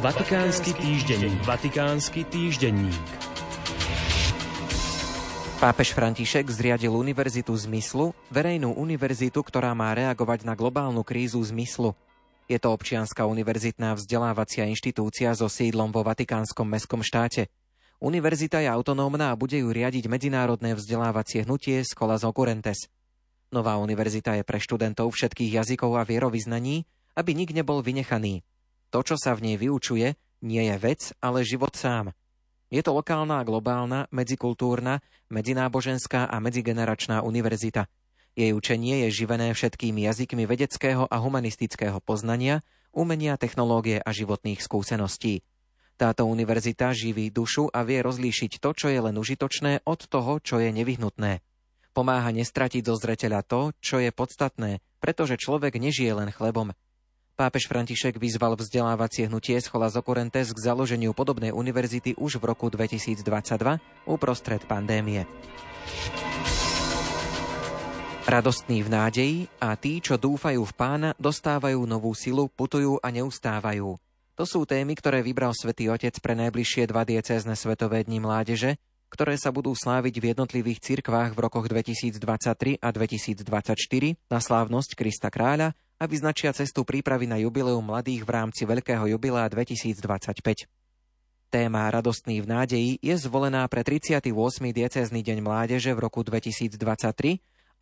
[0.00, 1.44] Vatikánsky týždenník.
[1.44, 3.04] Vatikánsky týždenník.
[5.60, 11.92] Pápež František zriadil Univerzitu zmyslu, verejnú univerzitu, ktorá má reagovať na globálnu krízu zmyslu.
[12.48, 17.52] Je to občianská univerzitná vzdelávacia inštitúcia so sídlom vo Vatikánskom mestskom štáte.
[18.00, 22.88] Univerzita je autonómna a bude ju riadiť medzinárodné vzdelávacie hnutie Scholas Occurrentes.
[23.52, 26.88] Nová univerzita je pre študentov všetkých jazykov a vierovýznaní,
[27.20, 28.40] aby nik nebol vynechaný.
[28.90, 32.10] To, čo sa v nej vyučuje, nie je vec, ale život sám.
[32.70, 37.90] Je to lokálna globálna, medzikultúrna, medzináboženská a medzigeneračná univerzita.
[38.38, 42.62] Jej učenie je živené všetkými jazykmi vedeckého a humanistického poznania,
[42.94, 45.42] umenia, technológie a životných skúseností.
[45.98, 50.62] Táto univerzita živí dušu a vie rozlíšiť to, čo je len užitočné, od toho, čo
[50.62, 51.42] je nevyhnutné.
[51.90, 56.72] Pomáha nestratiť zo zreteľa to, čo je podstatné, pretože človek nežije len chlebom,
[57.40, 63.24] Pápež František vyzval vzdelávacie hnutie Scholas Occurrentes k založeniu podobnej univerzity už v roku 2022
[64.04, 65.24] uprostred pandémie.
[68.28, 73.96] Radostní v nádeji a tí, čo dúfajú v pána, dostávajú novú silu, putujú a neustávajú.
[74.36, 78.76] To sú témy, ktoré vybral svätý Otec pre najbližšie dva diecézne Svetové dni mládeže,
[79.08, 83.48] ktoré sa budú sláviť v jednotlivých cirkvách v rokoch 2023 a 2024
[84.28, 89.44] na slávnosť Krista Kráľa a vyznačia cestu prípravy na jubileum mladých v rámci Veľkého jubilea
[89.52, 90.00] 2025.
[91.52, 94.32] Téma Radostný v nádeji je zvolená pre 38.
[94.72, 96.80] diecézny deň mládeže v roku 2023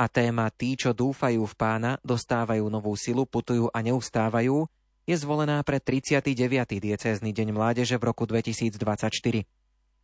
[0.00, 4.64] a téma Tí, čo dúfajú v pána, dostávajú novú silu, putujú a neustávajú
[5.06, 6.26] je zvolená pre 39.
[6.82, 9.46] diecézny deň mládeže v roku 2024.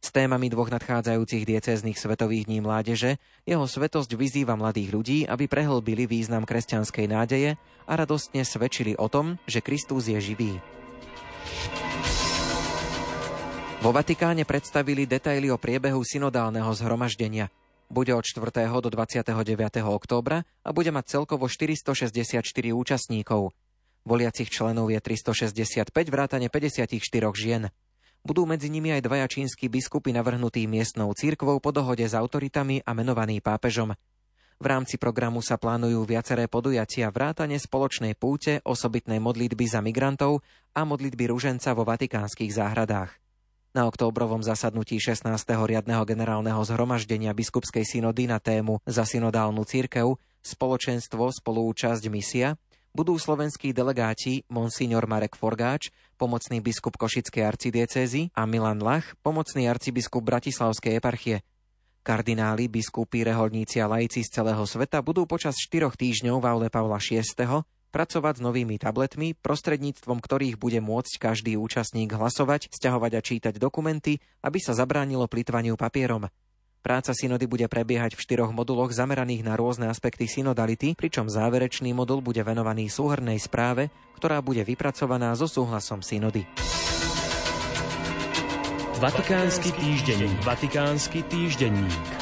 [0.03, 6.11] S témami dvoch nadchádzajúcich diecéznych svetových dní mládeže jeho svetosť vyzýva mladých ľudí, aby prehlbili
[6.11, 7.55] význam kresťanskej nádeje
[7.87, 10.59] a radostne svedčili o tom, že Kristus je živý.
[13.79, 17.55] Vo Vatikáne predstavili detaily o priebehu synodálneho zhromaždenia.
[17.87, 18.43] Bude od 4.
[18.83, 19.87] do 29.
[19.87, 22.43] októbra a bude mať celkovo 464
[22.75, 23.55] účastníkov.
[24.03, 26.91] Voliacich členov je 365 vrátane 54
[27.39, 27.71] žien.
[28.23, 32.95] Budú medzi nimi aj dvaja čínsky biskupy navrhnutí miestnou církvou po dohode s autoritami a
[32.95, 33.99] menovaný pápežom.
[34.63, 40.39] V rámci programu sa plánujú viaceré podujatia vrátane spoločnej púte, osobitnej modlitby za migrantov
[40.71, 43.11] a modlitby rúženca vo vatikánskych záhradách.
[43.75, 45.27] Na októbrovom zasadnutí 16.
[45.67, 52.55] riadneho generálneho zhromaždenia biskupskej synody na tému za synodálnu církev Spoločenstvo, spolúčasť, misia
[52.93, 55.89] budú slovenskí delegáti Monsignor Marek Forgáč,
[56.21, 61.41] pomocný biskup Košickej arcidiecézy a Milan Lach, pomocný arcibiskup Bratislavskej eparchie.
[62.05, 67.01] Kardináli, biskupy, reholníci a laici z celého sveta budú počas štyroch týždňov v aule Pavla
[67.01, 67.25] VI
[67.93, 74.19] pracovať s novými tabletmi, prostredníctvom ktorých bude môcť každý účastník hlasovať, stiahovať a čítať dokumenty,
[74.41, 76.27] aby sa zabránilo plitvaniu papierom.
[76.83, 82.19] Práca synody bude prebiehať v štyroch moduloch zameraných na rôzne aspekty synodality, pričom záverečný modul
[82.19, 83.87] bude venovaný súhrnej správe,
[84.19, 86.43] ktorá bude vypracovaná so súhlasom synody.
[88.99, 90.39] Vatikánsky týždenník.
[90.43, 92.22] Vatikánsky týždenník.